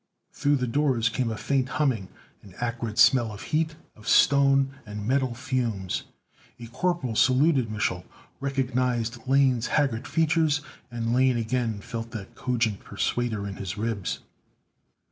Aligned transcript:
Through 0.33 0.55
the 0.55 0.65
doors 0.65 1.09
came 1.09 1.29
a 1.29 1.37
faint 1.37 1.69
humming, 1.77 2.07
an 2.41 2.55
acrid 2.59 2.97
smell 2.97 3.31
of 3.31 3.43
heat, 3.53 3.75
of 3.95 4.09
stone 4.09 4.73
and 4.83 5.05
metal 5.07 5.35
fumes. 5.35 6.05
A 6.59 6.65
corporal 6.65 7.15
saluted 7.15 7.69
Mich'l, 7.69 8.03
recognized 8.39 9.27
Lane's 9.27 9.67
haggard 9.67 10.07
features, 10.07 10.61
and 10.89 11.13
Lane 11.13 11.37
again 11.37 11.81
felt 11.81 12.09
that 12.13 12.33
cogent 12.33 12.79
persuader 12.79 13.47
in 13.47 13.57
his 13.57 13.77
ribs. 13.77 14.21